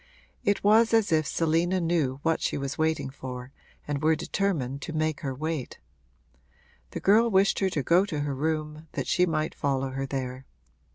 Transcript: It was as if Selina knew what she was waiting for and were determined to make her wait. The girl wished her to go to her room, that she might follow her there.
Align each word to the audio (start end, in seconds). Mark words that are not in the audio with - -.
It 0.43 0.63
was 0.63 0.95
as 0.95 1.11
if 1.11 1.27
Selina 1.27 1.79
knew 1.79 2.19
what 2.23 2.41
she 2.41 2.57
was 2.57 2.75
waiting 2.75 3.11
for 3.11 3.51
and 3.87 4.01
were 4.01 4.15
determined 4.15 4.81
to 4.81 4.93
make 4.93 5.19
her 5.21 5.35
wait. 5.35 5.77
The 6.89 6.99
girl 6.99 7.29
wished 7.29 7.59
her 7.59 7.69
to 7.69 7.83
go 7.83 8.05
to 8.07 8.21
her 8.21 8.33
room, 8.33 8.87
that 8.93 9.05
she 9.05 9.27
might 9.27 9.53
follow 9.53 9.91
her 9.91 10.07
there. 10.07 10.47